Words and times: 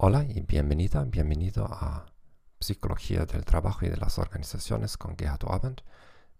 Hola 0.00 0.22
y 0.22 0.42
bienvenida, 0.42 1.02
bienvenido 1.02 1.64
a 1.64 2.06
Psicología 2.60 3.26
del 3.26 3.44
Trabajo 3.44 3.84
y 3.84 3.88
de 3.88 3.96
las 3.96 4.20
Organizaciones 4.20 4.96
con 4.96 5.16
Gerhard 5.18 5.50
Abend, 5.50 5.80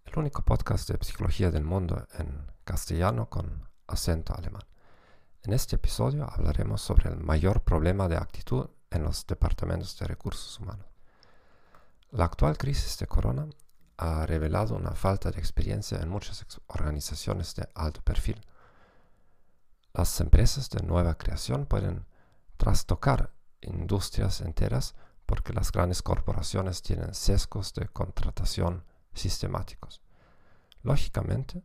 el 0.05 0.17
único 0.17 0.45
podcast 0.45 0.89
de 0.89 0.97
psicología 1.05 1.51
del 1.51 1.65
mundo 1.65 2.07
en 2.17 2.49
castellano 2.63 3.29
con 3.29 3.67
acento 3.85 4.33
alemán. 4.33 4.61
En 5.43 5.51
este 5.51 5.75
episodio 5.75 6.25
hablaremos 6.31 6.81
sobre 6.81 7.09
el 7.09 7.17
mayor 7.17 7.61
problema 7.61 8.07
de 8.07 8.15
actitud 8.15 8.69
en 8.91 9.03
los 9.03 9.27
departamentos 9.27 9.99
de 9.99 10.07
recursos 10.07 10.57
humanos. 10.57 10.85
La 12.11 12.23
actual 12.23 12.57
crisis 12.57 12.97
de 12.97 13.07
corona 13.07 13.45
ha 13.97 14.25
revelado 14.25 14.73
una 14.77 14.91
falta 14.91 15.31
de 15.31 15.39
experiencia 15.39 15.99
en 15.99 16.07
muchas 16.07 16.45
organizaciones 16.67 17.53
de 17.55 17.67
alto 17.75 18.01
perfil. 18.03 18.39
Las 19.93 20.17
empresas 20.21 20.69
de 20.69 20.81
nueva 20.81 21.17
creación 21.17 21.65
pueden 21.65 22.05
trastocar 22.55 23.33
industrias 23.61 24.41
enteras 24.41 24.95
porque 25.25 25.53
las 25.53 25.71
grandes 25.71 26.01
corporaciones 26.01 26.81
tienen 26.81 27.13
sesgos 27.13 27.73
de 27.73 27.87
contratación 27.87 28.83
sistemáticos. 29.13 30.01
Lógicamente, 30.81 31.61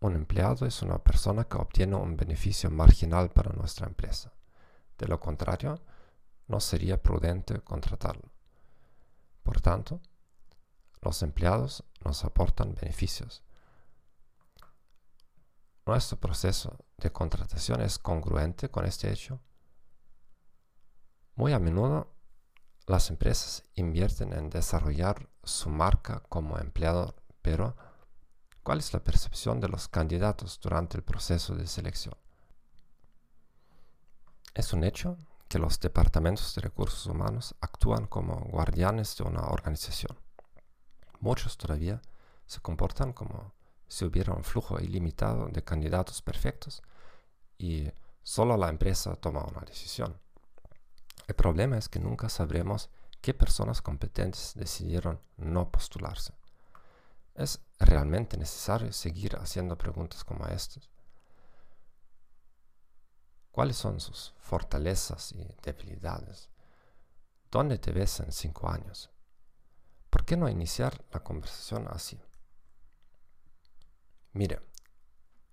un 0.00 0.14
empleado 0.14 0.66
es 0.66 0.82
una 0.82 0.98
persona 0.98 1.44
que 1.44 1.56
obtiene 1.56 1.96
un 1.96 2.16
beneficio 2.16 2.70
marginal 2.70 3.30
para 3.30 3.52
nuestra 3.52 3.86
empresa. 3.86 4.32
De 4.96 5.08
lo 5.08 5.18
contrario, 5.18 5.80
no 6.46 6.60
sería 6.60 7.02
prudente 7.02 7.60
contratarlo. 7.60 8.30
Por 9.42 9.60
tanto, 9.60 10.00
los 11.00 11.22
empleados 11.22 11.84
nos 12.04 12.24
aportan 12.24 12.74
beneficios. 12.74 13.42
¿Nuestro 15.86 16.18
proceso 16.18 16.76
de 16.98 17.10
contratación 17.10 17.80
es 17.80 17.98
congruente 17.98 18.68
con 18.68 18.84
este 18.84 19.10
hecho? 19.10 19.40
Muy 21.38 21.52
a 21.52 21.60
menudo 21.60 22.12
las 22.88 23.10
empresas 23.10 23.62
invierten 23.76 24.32
en 24.32 24.50
desarrollar 24.50 25.28
su 25.44 25.70
marca 25.70 26.20
como 26.28 26.58
empleador, 26.58 27.14
pero 27.42 27.76
¿cuál 28.64 28.80
es 28.80 28.92
la 28.92 29.04
percepción 29.04 29.60
de 29.60 29.68
los 29.68 29.86
candidatos 29.86 30.58
durante 30.60 30.96
el 30.96 31.04
proceso 31.04 31.54
de 31.54 31.68
selección? 31.68 32.16
Es 34.52 34.72
un 34.72 34.82
hecho 34.82 35.16
que 35.46 35.60
los 35.60 35.78
departamentos 35.78 36.56
de 36.56 36.62
recursos 36.62 37.06
humanos 37.06 37.54
actúan 37.60 38.08
como 38.08 38.40
guardianes 38.50 39.16
de 39.16 39.22
una 39.22 39.42
organización. 39.42 40.18
Muchos 41.20 41.56
todavía 41.56 42.02
se 42.46 42.60
comportan 42.60 43.12
como 43.12 43.54
si 43.86 44.04
hubiera 44.04 44.32
un 44.32 44.42
flujo 44.42 44.80
ilimitado 44.80 45.46
de 45.46 45.62
candidatos 45.62 46.20
perfectos 46.20 46.82
y 47.58 47.92
solo 48.24 48.56
la 48.56 48.70
empresa 48.70 49.14
toma 49.14 49.44
una 49.44 49.60
decisión. 49.60 50.18
El 51.28 51.34
problema 51.34 51.76
es 51.76 51.90
que 51.90 52.00
nunca 52.00 52.30
sabremos 52.30 52.90
qué 53.20 53.34
personas 53.34 53.82
competentes 53.82 54.54
decidieron 54.54 55.20
no 55.36 55.70
postularse. 55.70 56.32
¿Es 57.34 57.60
realmente 57.78 58.38
necesario 58.38 58.92
seguir 58.92 59.36
haciendo 59.36 59.76
preguntas 59.76 60.24
como 60.24 60.46
estas? 60.46 60.88
¿Cuáles 63.52 63.76
son 63.76 64.00
sus 64.00 64.34
fortalezas 64.38 65.32
y 65.32 65.46
debilidades? 65.62 66.48
¿Dónde 67.50 67.76
te 67.78 67.92
ves 67.92 68.20
en 68.20 68.32
cinco 68.32 68.70
años? 68.70 69.10
¿Por 70.08 70.24
qué 70.24 70.36
no 70.36 70.48
iniciar 70.48 71.04
la 71.12 71.22
conversación 71.22 71.88
así? 71.88 72.18
Mire, 74.32 74.60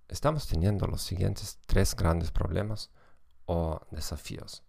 estamos 0.08 0.46
teniendo 0.46 0.86
los 0.86 1.02
siguientes 1.02 1.58
tres 1.66 1.94
grandes 1.94 2.30
problemas 2.30 2.90
o 3.44 3.80
desafíos. 3.90 4.65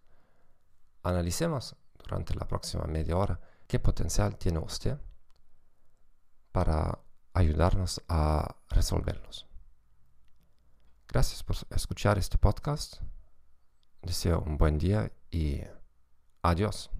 Analicemos 1.08 1.74
durante 1.98 2.34
la 2.34 2.46
próxima 2.46 2.84
media 2.84 3.16
hora 3.16 3.40
qué 3.66 3.78
potencial 3.78 4.36
tiene 4.36 4.58
usted 4.58 4.98
para 6.52 6.98
ayudarnos 7.32 8.02
a 8.08 8.56
resolverlos. 8.68 9.46
Gracias 11.08 11.42
por 11.42 11.56
escuchar 11.70 12.18
este 12.18 12.36
podcast. 12.36 13.00
Deseo 14.02 14.40
un 14.40 14.58
buen 14.58 14.76
día 14.76 15.10
y 15.30 15.62
adiós. 16.42 16.90